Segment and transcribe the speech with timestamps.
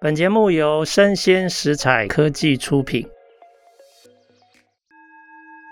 [0.00, 3.04] 本节目由生鲜食材科技出品。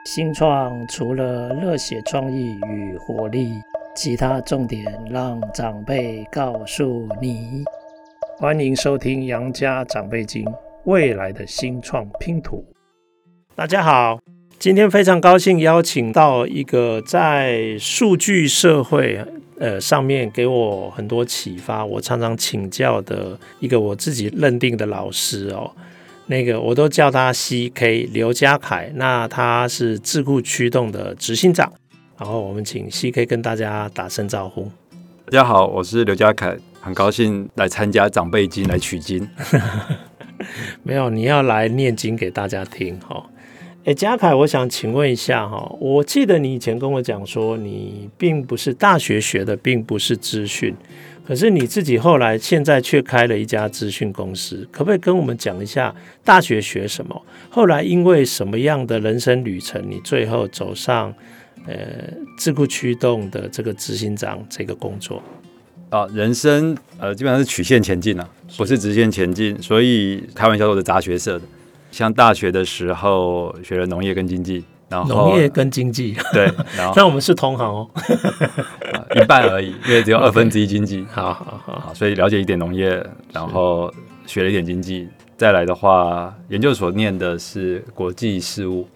[0.04, 3.52] 新创除了热血创意与活力，
[3.94, 7.62] 其他重点让长辈告诉你。
[8.36, 10.45] 欢迎收听《杨家长辈经》，
[10.87, 12.65] 未来的新创拼图。
[13.55, 14.19] 大家好，
[14.59, 19.25] 今天非常高兴邀请到一个在数据社会。
[19.59, 25.70] 呃，上面给我很多启发，我常常请教的一个我自己认定的老师哦，
[26.27, 31.73] 那个我都叫他 CK 刘家凯，那他是智库驱动的执行长，
[32.19, 34.70] 然后我们请 CK 跟大家打声招呼。
[35.27, 39.27] 大家好，我是刘家凯，很高兴来参加长辈经来取经。
[40.84, 43.25] 没有，你要来念经给大家听哈。
[43.87, 50.75] 哎，嘉凯，我想请问一下哈，我记得你以前跟我讲说，你并不是大学学的，并不是资讯，
[51.25, 57.23] 可是你自己后来现在却开了一家资讯公司，可不可以跟我们讲一下大学学什么？
[57.49, 61.15] 后来因为什么样的人生旅程，你最后走上
[61.65, 61.77] 呃
[62.37, 65.23] 智库驱动的这个执行长这个工作？
[65.91, 71.45] 啊，人生呃基本上是曲线前进啊，不是直线前进，所以开玩笑说是杂学社的。
[71.97, 76.44] 像大学的时候学了农业跟经济，然后农业跟经济对，
[76.77, 77.88] 然后那我们是同行哦，
[79.14, 81.05] 一半而已，因为只有 二分之一经济。
[81.05, 81.06] Okay.
[81.12, 83.91] 好好好，所以了解一点农业，然后
[84.27, 88.86] 学了一点经济，再来的话，研究所念的是国际事务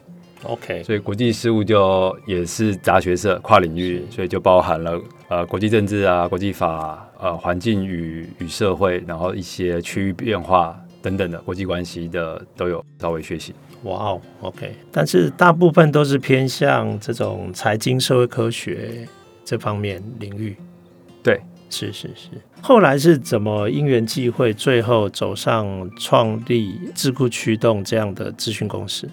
[0.43, 10.79] ，OK，所以国际事务就也是杂学社跨领域，所以就包含了呃国际政治啊、国际法、呃环境与与社会，然后一些区域变化。
[11.03, 13.55] 等等的国际关系的都有稍微学习。
[13.85, 19.09] 哇哦，OK，但是大部分都是偏向这种财经社会科学
[19.45, 20.55] 这方面领域。
[21.23, 22.29] 对，是是是。
[22.61, 29.09] 后来是怎么因缘际会，最后走上创立智库驱动这样的咨询公司？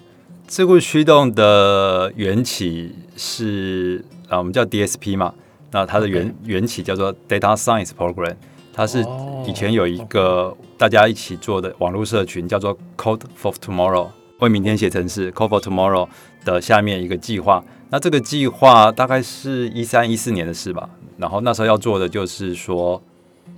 [0.46, 5.34] 智库驱动的缘起是啊，我们叫 DSP 嘛，
[5.70, 8.34] 那它的缘缘起叫做 Data Science Program。
[8.78, 9.04] 它是
[9.44, 14.06] 以前有一个大家一起做的网络社群，叫做 Code for Tomorrow，
[14.38, 15.32] 为明天写程式。
[15.32, 16.08] Code for Tomorrow
[16.44, 20.88] 的下面一个计划，那这个计划大概是一三一四年的事吧。
[21.16, 23.02] 然后那时候要做的就是说，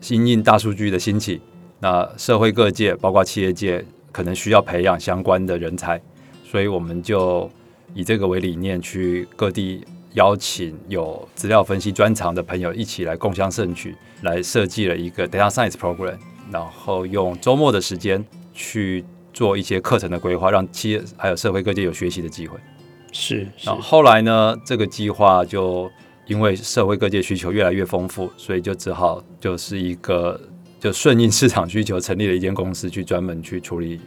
[0.09, 1.43] 因应大数据的兴起，
[1.81, 6.01] 那社会各界包括企业界可能需要培养相关的人才，
[6.43, 7.51] 所以我们就
[7.93, 9.85] 以这个为理念去各地。
[10.15, 16.17] 邀请有资料分析专长的朋友一起来共襄盛举，来设计了一个 Data Science Program，
[16.51, 22.59] 然后用周末的时间去做一些课程的规划，让企业还有社会各界有学习的机会。
[23.13, 25.91] 是，然后后来呢，这个计划就
[26.27, 30.41] 因为社会各界需求越来越丰富，所以就只好就是一个
[30.79, 34.01] 就顺应市场需求，成立了一间公司去专门去处理。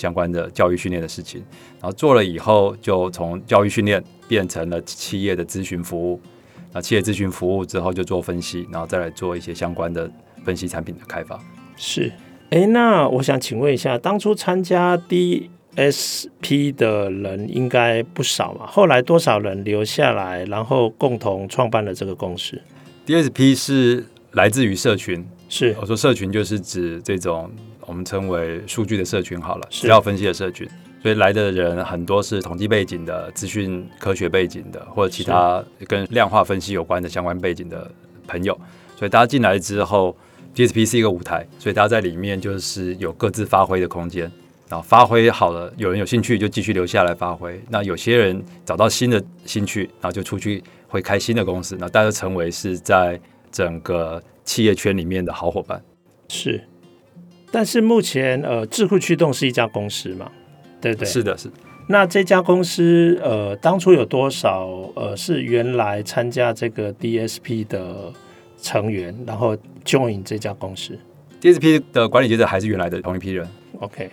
[0.00, 1.44] 相关的教育训练的事情，
[1.78, 6.18] 然后做了以后，就从教育训练变成了企业的咨询服务。
[6.72, 10.10] 那企业咨询服务之后，就做分析，然后再来做一些相关的
[10.42, 11.38] 分析产品的开发。
[11.76, 12.10] 是，
[12.48, 18.66] 哎，那我想请问一下，当初参加 DSP 的人应该不少嘛？
[18.66, 22.58] 后来多少人留下来，然后共同创办了这个公司
[23.04, 27.50] ？DSP 是来自于社群，是我说社群就是指这种。
[27.90, 30.64] 我们称为数据的社群好了，资料分析的社群，
[31.02, 37.90] 所以来的人很多是统计背景的、资讯科学背景的，或者其他跟量化分析有关的相关背景的
[38.28, 38.56] 朋友。
[38.96, 40.16] 所以大家进来之后
[40.54, 44.30] ，DSP 是一个舞台，所以大家在里面就是有各自发挥的空间。
[44.68, 47.60] 然后发挥好了，有人有兴趣就继续留下来发挥。
[47.68, 53.20] 那有些人找到新的兴趣，然后就出去会开新的公司，那大家成为是在
[53.50, 55.82] 整个企业圈里面的好伙伴。
[56.28, 56.62] 是。
[57.50, 60.30] 但是目前，呃，智库驱动是一家公司嘛，
[60.80, 61.08] 对不对？
[61.08, 61.54] 是的，是的。
[61.88, 68.12] 那这家公司，呃，当初有多少，呃，是原来参加这个 DSP 的
[68.62, 70.96] 成员，然后 join 这家公司
[71.40, 73.48] ？DSP 的管理阶层还是原来的同一批人。
[73.80, 74.08] OK。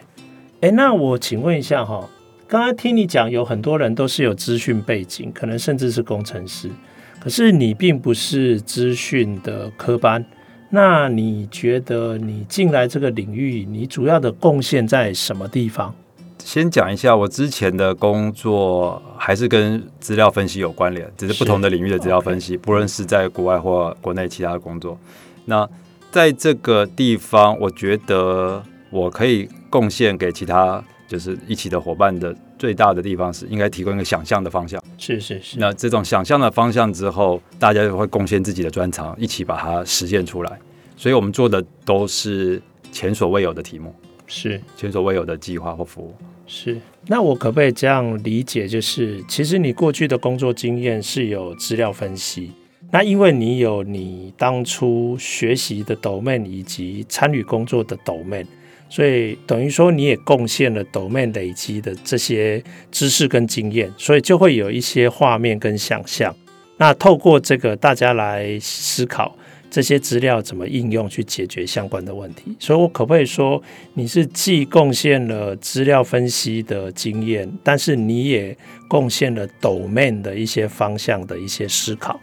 [0.61, 2.09] 哎，那我请问一下哈，
[2.47, 6.71] 刚刚听你讲，有很多人都是有资讯背景，可能甚至是工程师，
[7.19, 10.25] 可是你并不是资讯的科班。
[10.69, 15.93] 那你觉得你进来这个领域，你主要的贡献在什么地方？
[16.39, 24.97] 先讲一下，我之前的工作还是跟资料分析有关联，只是不同的领域的资料分析，不论是在国外或国内其他的工作。
[25.45, 25.67] 那
[26.11, 34.83] 在这个地方，我觉得我可以贡献给其他就是一起的伙伴的最大的地方是，应该提供一个想象的方向。
[34.97, 35.57] 是是是。
[35.57, 40.59] 那这种想象的方向之后，大家就会贡献自己的专长，一起把它实现出来。
[40.95, 42.61] 所以我们做的都是
[42.91, 43.93] 前所未有的题目，
[44.25, 46.13] 是前所未有的计划或服务。
[46.47, 48.67] 是，那我可不可以这样理解？
[48.67, 52.51] 就是其实你过去的工作经验是有资料分析，
[52.89, 58.45] 那因为你有你当初学习的 domain 以及参与工作的 domain，
[58.89, 66.35] 所以等于说你也贡献了 domain 累积的这些知识跟经验，所以就会有一些画面跟想象。
[66.77, 69.35] 那透过这个大家来思考。
[69.69, 72.55] 这些资料怎么应用去解决相关的问题？
[72.57, 73.61] 所以我可不可以说，
[73.95, 78.57] 你是既贡献了资料分析的经验，但是你也
[78.87, 82.17] 贡献了 domain 的一些方向的一些思考？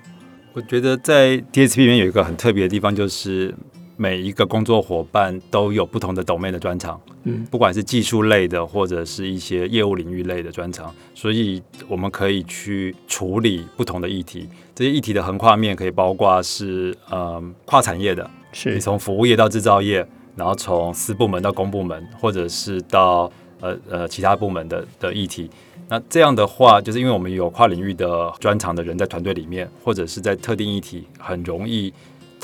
[0.55, 3.55] 我觉得在 DSP 里面有一个很特别的地方，就是。
[3.97, 14.49] 每一个工作伙伴都有不同的 domain 的专长，嗯，不管是技术类的，或者是一些业务领域类的专长，所以我们可以去处理不同的议题。
[14.75, 20.05] 这些议题的横跨面可以包括是呃跨产业的，是你从服务业到制造业，
[20.35, 23.31] 然后从私部门到公部门，或者是到
[23.61, 25.49] 呃呃其他部门的的议题。
[25.87, 31.93] 那这样的话，就是因为我们有跨领域的专长的人在团队里面，或者是在特定议题很容易。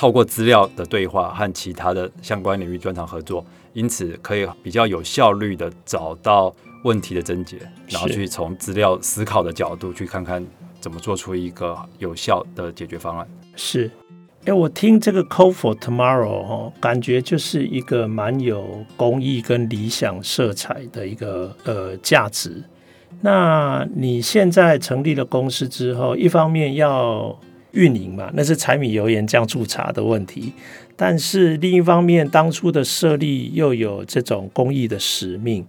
[0.01, 3.45] 透过资料的对话和其他的相关领域专长合作，
[3.75, 6.51] 因此可以比较有效率的找到
[6.85, 10.43] 问题的症结，然后去从资料思考的角度去看看
[10.81, 13.29] 怎么做出一个有效的解决方案。
[13.57, 13.91] 是，
[14.47, 22.65] 哎，我听这个 Code for Tomorrow 哦，感觉就是一个蛮有公益跟理想色彩的一个呃价值。
[23.21, 27.39] 那你现在成立了公司之后，一方面要
[27.73, 30.53] 运营嘛，那是柴米油盐酱醋茶的问题。
[30.97, 35.65] 但是另一方面，当初的设立又有这种公益的使命。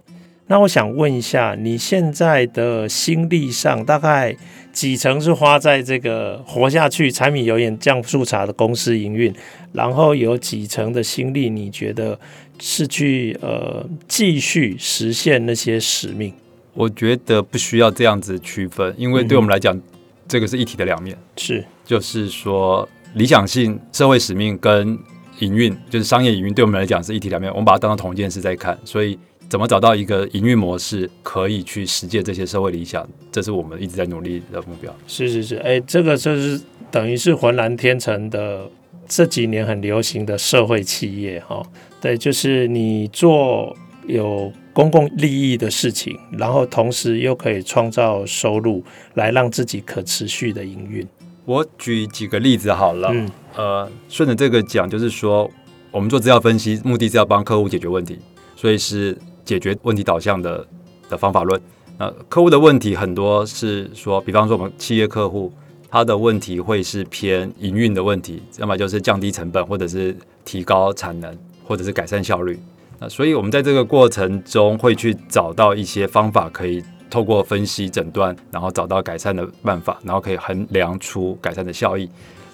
[0.48, 4.36] 那我想问一下，你现在的心力上大概
[4.72, 9.32] 几成是花在这个活下去、柴米油盐酱醋茶的公司营运，
[9.72, 12.18] 然后有几成的心力，你觉得
[12.60, 16.34] 是去呃继续实现那些使命？
[16.74, 19.74] 我觉得不需要这样子区分，因为对我们来讲。
[19.74, 19.82] 嗯
[20.28, 24.98] 这个是一体的两面，是，就是说理想性、社会使命跟
[25.40, 28.78] 营运，就是商业营运，对我们来讲是一体两面，我们把它当成同一件事在看。
[28.84, 29.18] 所以，
[29.48, 34.94] 怎么找到一个营运模式，可以去实践这些社会理想，这是我们一直在努力的目标。
[35.06, 38.70] 是是是，哎，这个就是等于是浑然天成的
[39.06, 41.62] 这几年很流行的社会企业哈。
[42.00, 43.76] 对，就是你做
[44.06, 44.52] 有。
[44.74, 48.82] 公共利益的事情，然后同时又可以创造收入，
[49.12, 51.06] 来让自己可持续的营运。
[51.44, 55.50] 我举几个例子好了，嗯、呃，顺着这个讲，就是说，
[55.90, 58.18] 我们做资料分析，目的是要帮客户解决问题，
[58.54, 60.66] 所以是解决问题导向的
[61.08, 61.60] 的方法论。
[61.98, 65.52] 那客户的问题很多是说，比方说我们企业客户，
[65.90, 72.58] 他的问题会是偏营运的问题，要么就是降低成本，或者是提高产能，或者是改善效率。
[73.00, 82.08] 那所以，我们在这个过程中会去找到一些方法，可以透过分析诊断，然后找到改善的办法，然后可以衡量出改善的效益。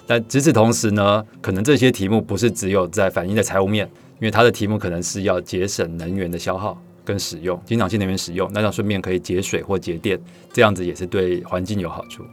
[0.05, 3.89] 但与此同时呢，可能这些题目不是只有在反映在财务面，
[4.19, 10.19] 因为它的题目可能是要节省能源的消耗跟使用，经常性能源使用，那样顺便可以节水或节电，
[10.51, 12.25] 这样子也是对环境有好处。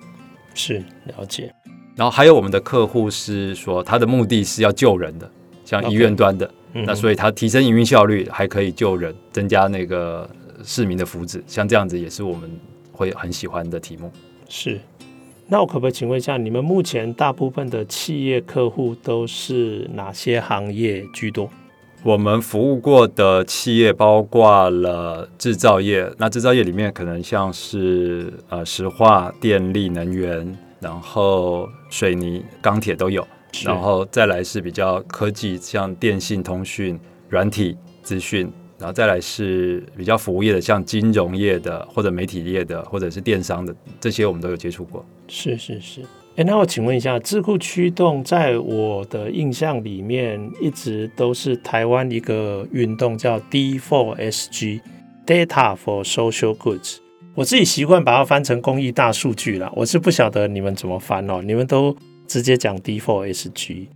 [0.53, 1.55] 是，了解。
[1.95, 5.31] 然后还有我们的客户是说，他的目的是要救人的，
[5.65, 6.47] 像医院端的。
[6.75, 6.85] Okay.
[6.87, 10.29] 那所以它提升营运效率，还可以救人，增加那个
[10.65, 12.51] 市民的福祉，像这样子也是我们
[12.93, 14.11] 会很喜欢的题目。
[14.49, 14.81] 是，
[15.49, 21.51] 那我可不可以请问一下，你们目前大部分的企业客户都是哪些行业居多？
[22.03, 33.27] 我们服务过的企业包括了制造业，那制造业里面可能像是呃石化、电力、能源，然后水泥、钢铁都有。
[33.65, 45.05] 然后再来是比较科技，像电信、通讯、软体、资讯，然后再来是比较服务业的，像金融业的或者媒体业的，或者是电商的，这些我们都有接触过。
[45.29, 46.03] 是是是，
[46.37, 56.99] 哎，那我请问一下，智库驱动在我的印象里面一直都是台湾一个运动，叫 D4SG，Data for Social Goods。
[57.35, 61.97] 我自己习惯把它翻成公益大数据啦，我是不晓得你们怎么翻哦，你们都。
[62.29, 63.87] 直接讲 D4SG，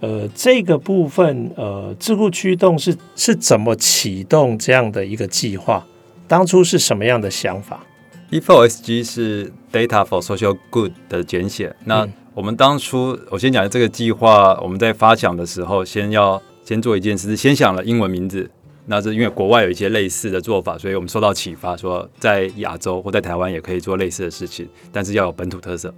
[0.00, 5.84] 呃，这个部分，呃，智库驱动是是怎么启动这样的一个计划？
[6.26, 7.84] 当初是什么样的想法
[8.30, 11.74] ？E4SG 是 Data for Social Good 的简写。
[11.84, 18.50] 那我们当初，我先讲这个计划，我们在发想的时候，先要先做一件事，是先想了英文名字。
[18.90, 25.92] 那是因为国外有一些类似的做法，所以我们受到启发，说在亚洲或在台湾也可以做类似的事情，但是要有本土特色。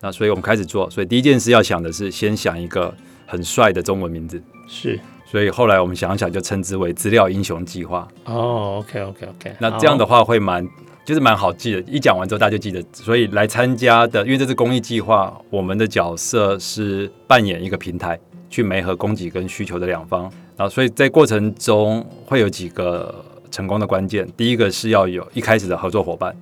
[0.00, 2.94] 那所以我们开始做，所以第一件事要想的是先想一个
[3.26, 8.06] 很帅的中文名字，是，所以后来我们想想，就称之为资料英雄计划。
[8.24, 10.66] 哦，OK OK OK，那这样的话会蛮
[11.04, 12.82] 就是蛮好记的，一讲完之后大家就记得。
[12.92, 20.22] 所以来参加的，因为这是公益计划，我们的角色是扮演一个平台，去媒合供给跟需求的两方。
[20.56, 26.34] 然后所以在过程中会有几个成功的关键，第一个是要有一开始的合作伙伴，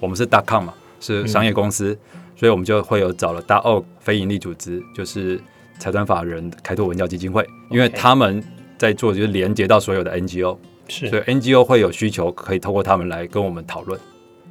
[0.00, 5.40] 我们是 .com 嘛，是商业公司，嗯、所以我们就会有找了 .org 非营利组织，就是。
[5.78, 8.42] 财团法人开拓文教基金会，因为他们
[8.76, 10.56] 在做就是连接到所有的 NGO，
[10.88, 13.98] 是，所以 NGO 会有需求，可以透过他们来跟我们讨论。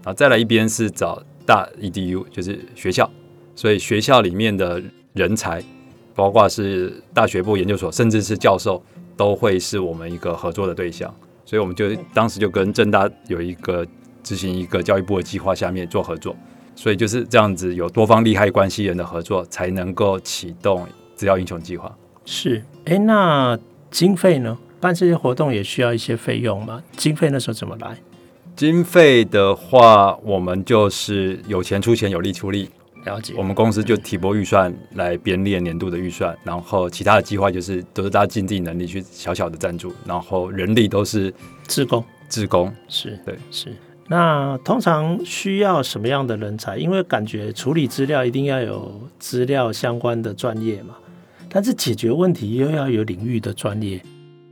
[0.03, 3.09] 然后再来一边是找大 EDU，就是学校，
[3.55, 4.81] 所以学校里面的
[5.13, 5.61] 人才，
[6.15, 8.81] 包括是大学部、研究所，甚至是教授，
[9.15, 11.13] 都会是我们一个合作的对象。
[11.45, 13.85] 所以我们就当时就跟正大有一个
[14.21, 16.35] 执行一个教育部的计划下面做合作，
[16.75, 20.85] 所以就是这样子有多方利害关系人的合作，才能够启动。
[21.17, 21.93] 资料英雄计划
[22.23, 23.59] 是，哎，那
[23.91, 24.57] 经费呢？
[24.79, 26.83] 办这些活动也需要一些费用吗？
[26.95, 27.97] 经费那时候怎么来？
[28.55, 32.69] 经费的话，我们就是有钱出钱，有力出力。
[33.05, 33.33] 了解。
[33.37, 41.33] 我们公司就提拨预算来编列年度的预算，然后其他的计划就是都是大家尽自己能力去小小的赞助，然后人力都是
[41.65, 43.73] 自工，自工是对是。
[44.09, 46.77] 那通常需要什么样的人才？
[46.77, 50.95] 因为感觉处理资料一定要有资料相关的专业嘛。
[51.49, 54.01] 但是解决问题又要有领域的专业。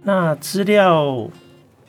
[0.03, 1.29] 那资料，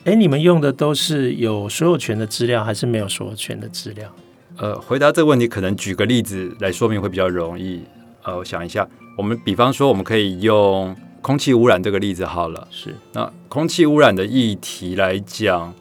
[0.04, 4.10] 哎，你们用的都是有所有权的资料，还是没有所有权的资料？
[4.58, 7.82] 呃，回答这个问题，可能举个例子来说明会比较容易。
[8.22, 12.66] 呃，我想一下，我们比方说，我们可以用空气污染这个例子好了。
[12.70, 12.94] 是。
[13.12, 15.74] 那空气污染的议题来讲，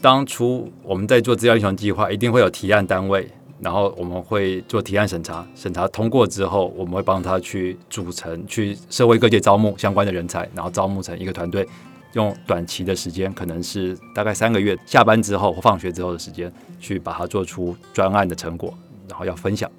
[0.00, 3.28] 当初我们在做资料英雄计划，一定会有提案单位。
[3.60, 11.66] 然后我们会做提案审查，审查通过之后，我们会帮他去组成，去社会各界招募相关的人才，然后招募成一个团队，
[12.12, 18.74] 用短期的时间，可能是大概三个月，下班之后或放学之后的时间，去把它做出专案的成果，
[19.08, 19.70] 然后要分享。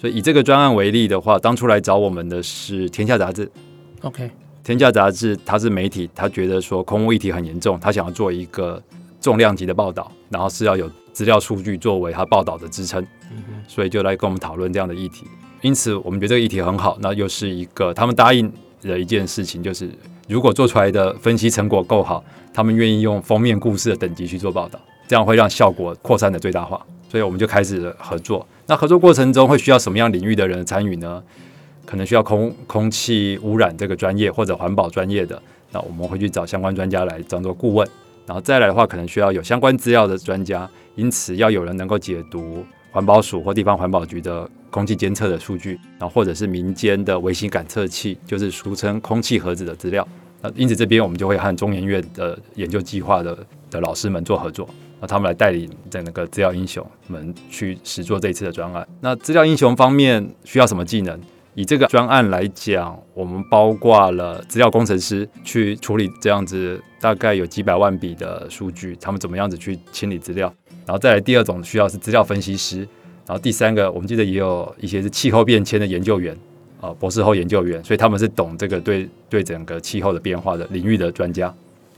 [0.00, 3.46] 所以以这个专案为例的话，当初来找我们的是《天下杂志》。
[4.00, 4.24] OK，
[4.64, 8.82] 《天下杂志》它是媒体，他觉得说空污议题很严重，他想要做一个
[9.22, 10.90] 重量级的报道，然后是要有。
[11.12, 13.06] 资料数据作为他报道的支撑，
[13.68, 15.26] 所以就来跟我们讨论这样的议题。
[15.60, 16.96] 因此，我们觉得这个议题很好。
[17.02, 18.50] 那又是一个他们答应
[18.80, 19.90] 的一件事情，就是
[20.26, 22.24] 如果做出来的分析成果够好，
[22.54, 26.80] 他们愿意用封面故事的等级去做报道，这样会让效果扩散的最大化。
[27.10, 28.48] 所以我们就开始了合作。
[28.66, 31.22] 那合作过程中会需要什么样领域的人参与呢？
[31.84, 35.40] 可能需要空空气污染这个专业或者环保专业的，
[35.72, 37.86] 那我们会去找相关专家来当做顾问。
[38.26, 40.68] 然后再来的话，可能需要有相关资料的专家。
[40.94, 50.06] 因此，要有人能够解读环保署或地方环保局的空气监测的数据，然后或者是民间的微型感测器，就是俗称空气盒子的资料。
[50.42, 53.38] 那因此这边我们就会和中研院的研究计划的
[53.70, 54.68] 的老师们做合作，
[55.00, 58.86] 那他们来带领在那个资料英雄们去实做这一次的专案。
[59.00, 61.18] 那资料英雄方面需要什么技能？
[61.54, 70.52] 以这个专案来讲，我们包括了资料工程师去处理这样子大概有几百万笔的数据，他们怎么样子去清理资料。
[70.86, 72.78] 然后再来第二种需要是资料分析师，
[73.26, 76.36] 然后第三个我们记得也有一些是气候变迁的研究员
[76.80, 81.54] 啊，博士后研究员，所以他们是懂这个对对整个气候的变化的领域的专家，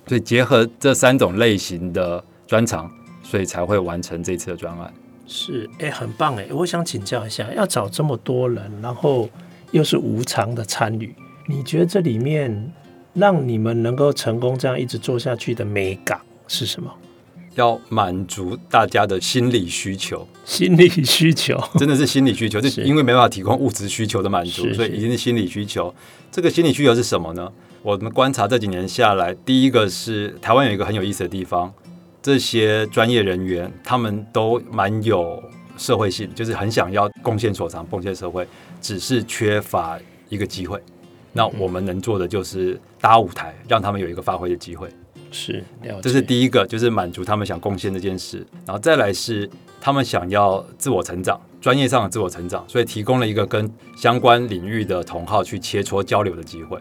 [0.07, 2.91] 所以结合这三种类型的专长，
[3.23, 4.93] 所以才会完成这次的专案。
[5.27, 6.47] 是，哎，很棒哎！
[6.51, 9.27] 我想请教一下，要找这么多人，然后
[9.75, 11.13] 又是无偿的参与，
[11.49, 12.73] 你觉得这里面
[13.13, 16.89] 让你们能够成功这样一直做下去的美感是什么？
[17.57, 25.93] 要满足大家的心理需求，心理需求 真的是心理需求，是因为没办法提供物质需求的满足，所以一定是心理需求。
[26.31, 27.51] 这个心理需求是什么呢？
[27.83, 31.75] 我们观察这几年下来，第一个是台湾有一个很有意思的地方，
[32.23, 35.43] 这些专业人员他们都蛮有
[35.77, 38.47] 社会性，就是很想要贡献所长，贡献社会，
[38.81, 40.81] 只是缺乏一个机会。
[41.33, 44.89] 那我们能做的就是搭舞台，让他们有一个发挥的机会。
[45.31, 45.65] 是，
[46.01, 49.51] 这是第一个，就是满足他们想贡献这件事，然后再来是
[49.81, 56.79] 他们想要自我成长，专业上的自我成长，所以提供了一个跟相关领域的同好去切磋交流的机会。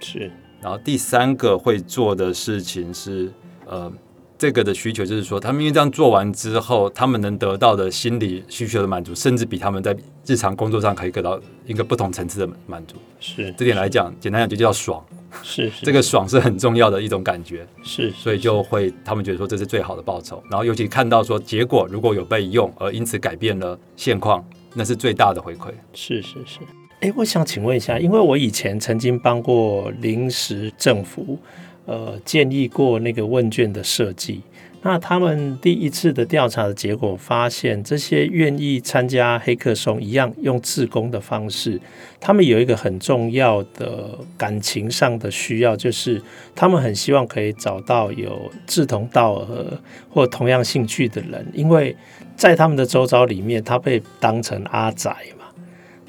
[0.00, 0.30] 是，
[0.62, 3.30] 然后第三个会做的事情是，
[3.66, 3.92] 呃。
[4.42, 9.96] 这个的需求就是说，他们因为这样做完之后，他们能得到的心理需求的满足，甚至比他们在
[10.26, 12.96] 日常工作上可以得到一个不同层次的满足。
[13.20, 15.00] 是这点来讲，简单讲就叫爽。
[15.44, 17.64] 是，是这个爽是很重要的一种感觉。
[17.84, 20.42] 是，所以就会他们觉得说这是最好的报酬。
[20.50, 24.44] 然后尤其看到说结果如果有被用，而因此改变了现况，
[24.74, 25.68] 那是最大的回馈。
[25.94, 26.58] 是是是。
[26.98, 31.38] 哎，我想请问一下，因为我以前曾经帮过临时政府，
[31.84, 34.40] 呃，建议过那个问卷的设计。
[34.84, 41.80] 那他们第一次的调查的结果发现，这些愿意参加黑客松一样用自工的方式，
[42.18, 46.20] 他们有一个很重要的感情上的需要，就是
[46.56, 51.96] 他们很希望可以找到有志同道合或同样兴趣的人，因为
[52.36, 55.44] 在他们的周遭里面，他被当成阿宅嘛，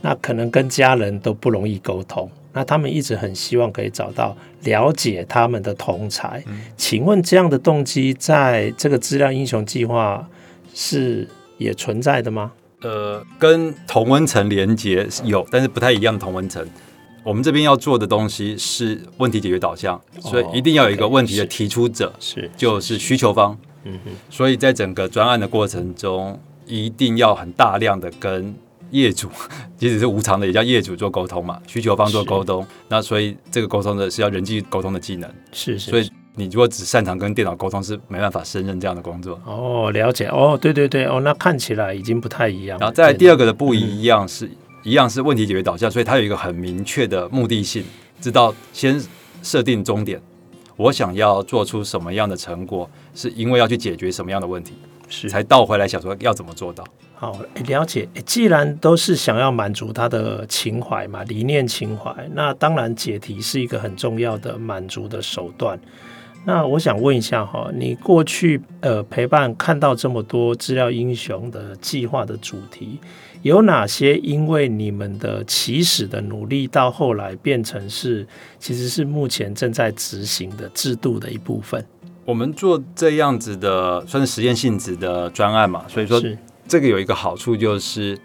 [0.01, 2.27] 那可能跟家人都不容易沟通。
[2.53, 6.43] 那他们一直很希望可以找到了解他们的同才。
[6.48, 10.27] 嗯，请问这样的动机在这个资料英雄计划
[10.74, 12.51] 是也存在的吗？
[12.81, 16.63] 呃，跟同温层连接有，但是不太一样的同温层。
[17.24, 23.57] 我们这边要做的东西是问题解决导向，所以一定要有一个问题的提出者，是、就是需求方。
[23.86, 28.53] 嗯哼，所以在整个专案的过程中，一定要很大量的跟。
[28.93, 29.27] 业主
[29.77, 32.65] 即使是无偿的，也叫业主做沟通嘛，需求方做沟通。
[32.88, 35.29] 那所以这个沟通的是要人际沟通的技能。
[35.51, 39.39] 是，是，是，所以你如果只擅长跟电脑沟通，是没办法胜任这样的工作。
[39.45, 40.27] 哦，了解。
[40.27, 41.05] 哦，对对对。
[41.05, 42.79] 哦，那看起来已经不太一样。
[42.79, 47.83] 然后再来第二个的不一样是，嗯、一样是问题解决导向，所以它有一个很明确的目的性，
[48.21, 49.01] 知道先
[49.41, 50.21] 设定终点，
[50.75, 54.73] 我想要做出什么样的成果，是因为要去解决什么样的问题，
[55.13, 56.84] 是才倒回来想说要怎么做到。
[57.13, 58.10] 好，了解。
[58.25, 65.79] 既然都是想要满足他的情怀嘛，理念情怀，那当然解题是一个很重要的满足的手段。
[66.46, 73.00] 那我想问一下哈，你过去呃陪伴看到这么多资料英雄的计划的主题，
[73.43, 78.27] 有哪些因为你们的起始的努力，到后来变成是
[78.60, 81.86] 其实是目前正在执行的制度的一部分？
[82.25, 86.22] 我们做这样子的算是实验性质的专案嘛，所以说。
[86.65, 88.18] 这个有一个好处，就是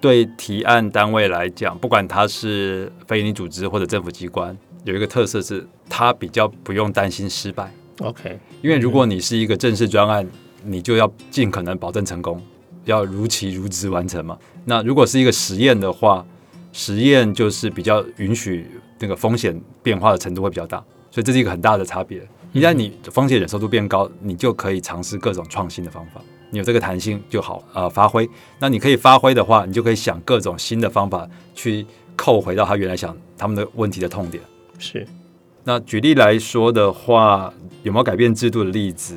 [0.00, 7.74] 对提案单位来讲，不管他是非营利组织或者政府机关，有一个特色是，他比较不用担心失败。
[7.98, 10.24] OK，因为如果你是一个正式专案，
[10.64, 12.40] 你就要尽可能保证成功，
[12.84, 14.38] 要如期如职完成嘛。
[14.64, 16.24] 那如果是一个实验的话，
[16.72, 18.64] 实验就是比较允许
[19.00, 20.78] 那个风险变化的程度会比较大，
[21.10, 22.22] 所以这是一个很大的差别。
[22.52, 26.20] 一旦你风险忍受度变高，你就可以尝试各种创新的方法。
[26.50, 28.28] 你有这个弹性就好，呃，发挥。
[28.58, 34.42] 那你可以发挥的话，你就可以想各种新的方法去扣回到他原来想他们的问题的痛点。
[34.78, 35.06] 是。
[35.64, 39.16] 那举例来说的话，有没有改变制度的例子？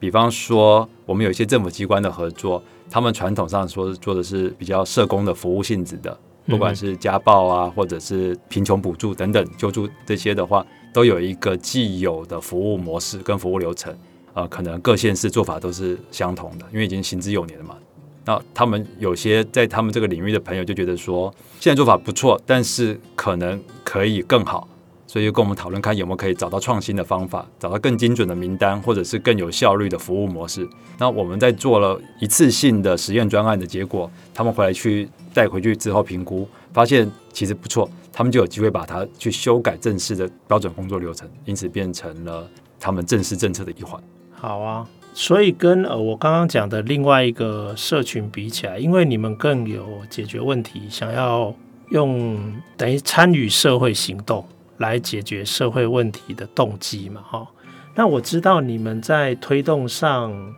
[0.00, 13.94] 比方说，我们有一些政府机关的合作，他们传统上说做的是比较社工的服务性质的，不管是家暴啊，或者是贫穷补助等等救助这些的话，都有一个既有的服务模式跟服务流程。
[14.32, 17.76] 呃，可能各县市做法都是相同的，因为已经行之有年了嘛。
[18.24, 24.66] 那他们有些在他们这个领域的朋友就觉得说，现在做法不错，但是可能可以更好，
[25.14, 30.68] 所以又跟我们讨论看有没有可以找到创新的方法，找到更精准的名单，或者是更有效率的服务模式。
[30.98, 42.50] 那我们在做了一次性的实验专案的结果，他们回来去带回去之后评估，发现其实不错，他们就有机会把它去修改正式的标准工作流程，因此变成了
[42.80, 44.02] 他们正式政策的一环。
[44.32, 51.54] 好啊，所以跟呃我刚刚讲的另外一个社群比起来，因为你们更有解决问题，想要
[51.90, 52.36] 用
[52.76, 54.44] 等于参与社会行动
[54.78, 57.46] 来解决社会问题的动机嘛，哈。
[57.94, 60.54] 那我知道你们在推动上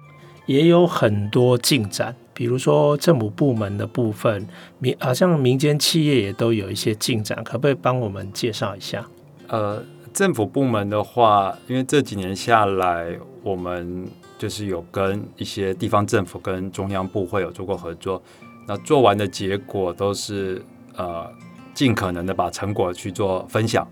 [0.47, 4.47] 也有很多进展，比如说政府部门的部分，
[4.79, 9.07] 民好像民间企业也都有一些进展，可不可以帮我们介绍一下？
[9.49, 9.83] 呃。
[10.17, 18.23] 政府部门的话，因为这几年下来，我们就是有跟一些地方政府跟中央部会有做过合作。
[18.67, 20.65] 那做完的结果都是
[20.97, 21.31] 呃，
[21.75, 23.87] 尽可能的把成果去做分享。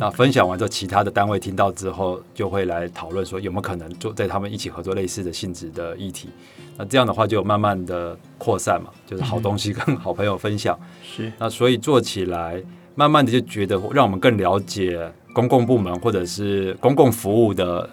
[0.00, 6.30] 那分享完之后，其他的单位听到之后，就会来讨论说有没有可能做在他们一起合作类似的性质的议题。
[6.78, 10.78] 那这样的话，就慢慢的扩散嘛，就是好东西跟好朋友分享。
[11.02, 11.30] 是。
[11.38, 12.60] 那所以做起来，
[12.94, 15.12] 慢慢的就觉得让我们更了解。
[15.32, 17.88] 公共部门或者是公共服务的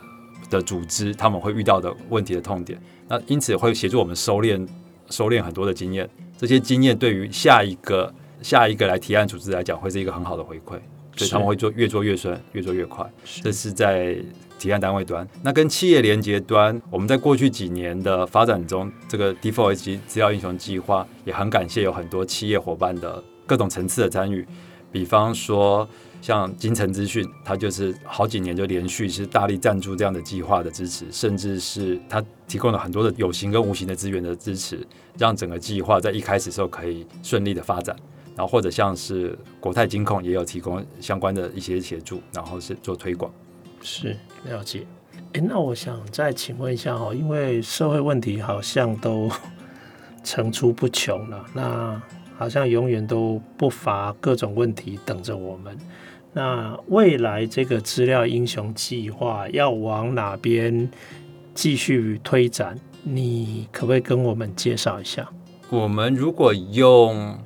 [0.49, 4.67] 的组织，他们会遇到的问题的痛点，那因此会协助我们收敛
[5.11, 6.09] 收敛很多的经验。
[6.35, 10.79] 这些经验对于下一个下一个来提案组织来讲，会是一个很好的回馈，
[11.17, 13.05] 所以他们会做越做越顺，越做越快。
[13.41, 14.17] 这是在
[14.57, 15.27] 提案单位端。
[15.43, 24.47] 那跟企业连接端，我们在过去几年的发展中，这个 D4S 及资料英雄计划也很感谢有很多企业伙伴的各种层次的参与，
[24.91, 25.87] 比方说。
[26.19, 37.95] 像金诚资讯，它就是好几年就连续是大力赞助这样的计划的支持，甚至是它提供了很多的有形跟无形的资源的支持，让整个计划在一开始时候可以顺利的发展。
[38.37, 43.29] 然后或者像是国泰金控也有提供相关的一些协助，然后是做推广。
[43.81, 44.85] 是了解。
[45.33, 49.29] 诶，那我想再请问一下哈，因为社会问题好像都
[50.23, 52.01] 层出不穷了，那
[52.37, 55.75] 好像永远都不乏各种问题等着我们。
[56.33, 60.87] 那未来这个资料英雄计划要往哪边
[61.55, 62.77] 继续推展？
[63.03, 65.27] 你可不可以跟我们介绍一下？
[65.69, 67.39] 我们如果用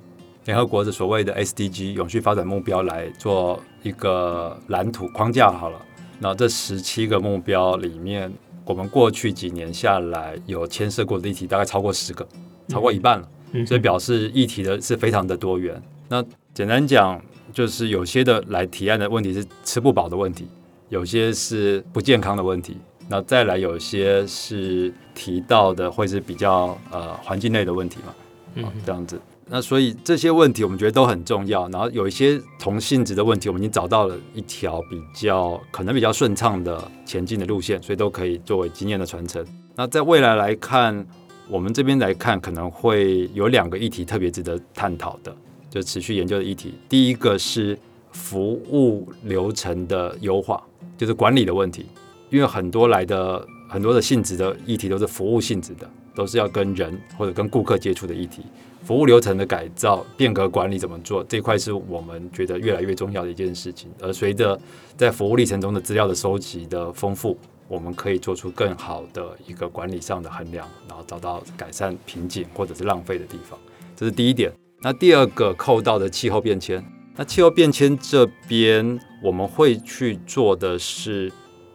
[0.46, 5.80] 联合国的所谓的 SDG 永续发展目标来做一个蓝图框架好了，
[6.20, 8.32] 那这十七个目标里面，
[8.66, 12.28] 我们过去几年下来有牵涉过的议题大概超过十个，
[12.68, 15.80] 超过一半了，嗯，所以表示议题的是非常的多元。
[16.10, 16.24] 那
[16.54, 17.22] 简单讲，
[17.54, 20.48] 就是有些的来提案的问题是吃不饱的问题，
[20.90, 22.78] 有些是不健康的问题。
[23.08, 28.16] 那再来有些是提到的会是比较呃环境类的问题嘛，
[28.56, 29.20] 嗯，这样子。
[29.54, 31.68] 那所以这些问题我们觉得都很重要。
[31.68, 39.46] 然后有一些同性质的问题，我们已经找到了一条比较可能比较顺畅的前进的路线，所以都可以作为经验的传承。
[39.76, 41.06] 那在未来来看，
[41.50, 45.36] 我们这边来看可能会有两个议题特别值得探讨的，
[45.70, 46.76] 就持续研究的议题。
[46.88, 47.78] 第一个是
[48.14, 50.64] 服务流程的优化，
[50.98, 51.88] 就是管理的问题。
[52.30, 58.44] 因为很多来的很多的性质的议题都是服务性质的，都是要跟人或者跟顾客接触的议题。
[58.84, 63.90] 服务流程的改造、变革管理怎么做，这块是我们觉得越来越重要的一件事情。
[64.02, 64.60] 而随着
[64.98, 73.60] 在服务历程中的资料的收集的丰富，我们可以做出更好的一个管理上的衡量，然后找到改善瓶颈或者是浪费的地方。
[73.96, 74.52] 这是第一点。
[74.82, 76.84] 那第二个扣到的气候变迁，
[77.16, 81.32] 那气候变迁这边我们会去做的是。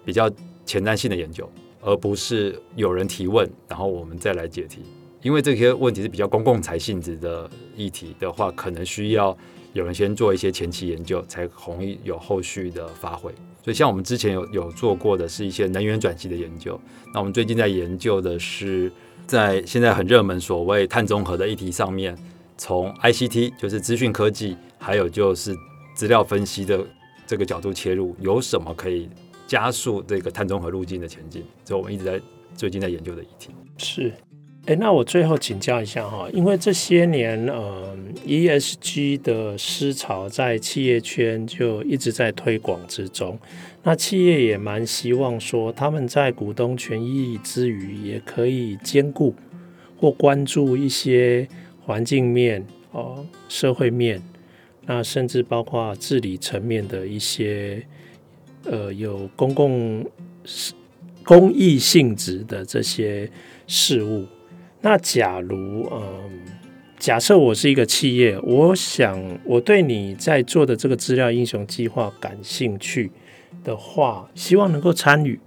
[0.07, 0.31] 比较
[0.65, 4.83] 前瞻性的研究，而不是有人提问，然后我们再来解题。
[5.23, 9.37] 因为这些问题是比较公共财性质的议题的话，可能需要
[9.73, 13.33] 有人先做一些前期研究，才容易有后续的发挥。
[13.65, 16.81] 所以，像我们之前有有做过的是一些能源转型的研究。
[17.13, 18.93] 那我们最近在研究的是，
[19.27, 22.17] 在现在很热门所谓碳中和的议题上面，
[22.57, 25.53] 从 ICT 就是资讯科技，还有就是
[25.97, 26.87] 资料分析的
[27.27, 29.09] 这个角度切入，有什么可以
[29.49, 32.21] 加速这个碳中和路径的前进，这是我们一直在
[32.55, 33.51] 最近在研究的议题。
[33.79, 34.13] 是，
[34.67, 43.39] 哎，那我最后请教一下哈，因为这些年，呃，ESG 的思潮在企业圈就一直在推广之中。
[43.85, 49.35] 那企业也蛮希望说，他们在股东权益之余，也可以兼顾
[49.99, 51.47] 或关注一些
[51.85, 54.21] 环境面、哦，社会面，
[54.87, 57.83] 那甚至包括治理层面的一些。
[58.69, 60.05] 呃，有公共
[61.23, 63.31] 公益性质的这些
[63.69, 64.27] 事物，
[64.89, 66.45] 那假如嗯，
[66.97, 73.11] 假设我是一个企业，我想我对你在做的这个资料英雄计划感兴趣
[73.65, 75.41] 的话，希望能够参与，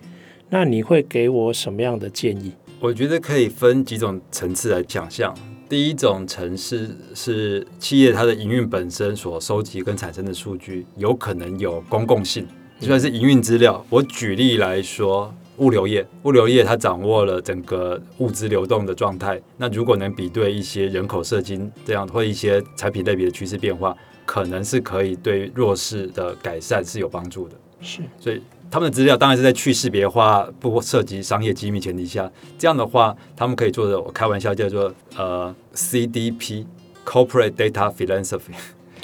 [0.50, 2.52] 那你会给我什么样的建议？
[2.82, 5.34] 我觉得可以分几种层次来想象。
[5.70, 12.46] 第一种层次是企业它的营运本身所收集跟产生的数据，有可能有公共性。
[12.78, 19.40] 就算是营运资料，我举例来说，物流业，物流业它掌握了整个物资流动的状态。
[19.58, 23.96] 那如果能比对一些人口社经这样或一些产品类别的趋势变化，
[24.26, 27.56] 可能是可以对弱势的改善是有帮助的。
[27.82, 38.54] 是，所以他们的资料当然是在去识别化、不涉及商业机密前提下，这样的话，他们可以做的，我开玩笑叫做呃 CDP（Corporate Data Philanthropy）。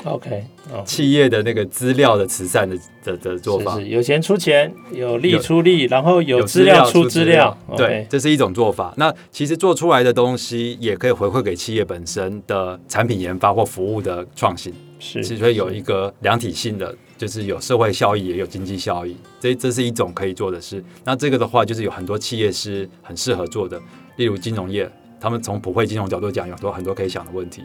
[0.05, 8.93] OK，哦，企业的那个资料的慈善的的的做法，是是有钱出钱，有力出力，然后有资料出资料，对，这是一种做法。
[8.97, 20.83] 那其实做出来的东西也可以回馈给企业本身的产品研发或服务的创新，是，所以有一个量体性的，就是有社会效益也有经济效益，这这是一种可以做的事。
[21.03, 23.81] 那这个的话，就是有很多企业是很适合做的，
[24.17, 24.87] 例如金融业，
[25.19, 27.63] 他们从普惠金融角度讲，有很多很多可以想的问题。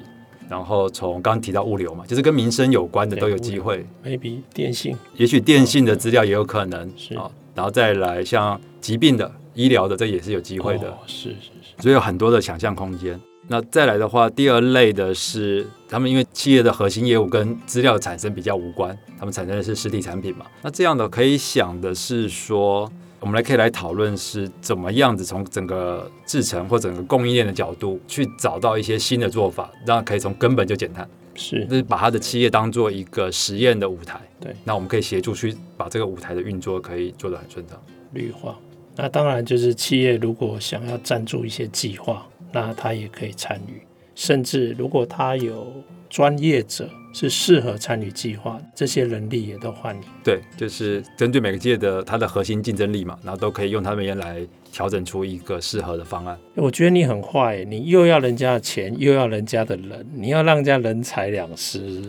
[0.51, 3.87] 然后从刚刚提到物流嘛，就是跟民生有关的都有机会。
[4.05, 7.31] maybe 电信，也许电信的资料也有可能是啊。
[7.55, 10.91] 然后再来像疾病的、医疗的，这也是有机会的。
[10.91, 13.19] 哦，是是是，所以有很多的想象空间。
[13.47, 20.47] 那再来的话，第二类的是他们因为企业的核心业务跟资料的产生比较无关，他们产生的是实体产品嘛。
[20.63, 22.91] 那这样的可以想的是说。
[23.21, 31.09] 我们来可以来讨论是怎么样子从整个制程或整个供应链的角度去找到一些新的做法，让可以从根本就减碳。
[31.35, 34.21] 是，就是把它的企业当做一个实验的舞台。
[34.41, 37.81] 对，那我们可以协助去把这个舞台的运作可以做得很顺畅。
[38.13, 38.59] 绿化，
[38.97, 43.81] 那当然就是企业如果想要赞助一些计划，那他也可以参与。
[44.21, 50.03] 甚至如果他有专业者是适合参与计划，这些人力也都欢迎。
[50.23, 56.39] 对，就是针对每个界的它的核心竞争力嘛，然后都可以用他们原来调整出一个适合的方案。
[56.55, 62.03] 我觉得你很坏，你又要人家的钱，又要人家的人，你要让人家人财两失，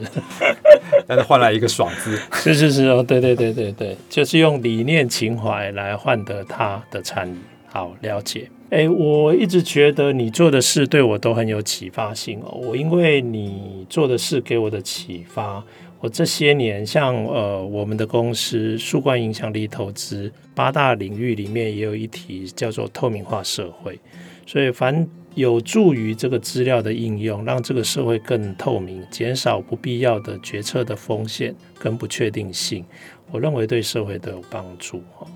[1.07, 2.19] 但是换来一个爽字。
[2.33, 7.37] 是是是哦，对对对对对，就是用理念情怀来换得他的参与。
[7.67, 8.49] 好，了解。
[8.71, 12.57] 哎，我一直觉得你做的事对我都很有启发性哦。
[12.63, 15.61] 我因为你做的事给我的启发，
[15.99, 23.99] 我这些年像呃我们的公司数冠影响力投资八大领域里面也有一题叫做透明化社会，
[24.45, 25.05] 所以凡
[25.35, 32.85] 有助于这个资料的应用，让这个社会更透明，减少不必要的决策的风险跟不确定性，
[33.31, 35.27] 我认为对社会都有帮助哈。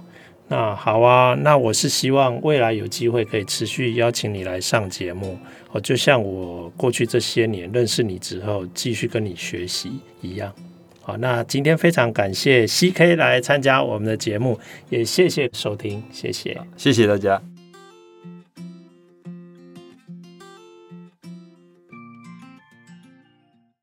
[0.48, 5.38] 那好啊，那我是希望未来有机会可以持续邀请你来上节目，
[5.72, 10.54] 哦，就像我过去这些年认识你之后，继续跟你学习一样。
[11.02, 17.55] 好，那今天非常感谢 CK 来参加我们的节目，也谢谢收听，谢谢，谢谢大家。